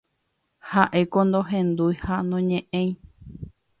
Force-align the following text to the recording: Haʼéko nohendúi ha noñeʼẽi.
Haʼéko 0.69 1.19
nohendúi 1.31 1.95
ha 2.03 2.15
noñeʼẽi. 2.29 2.87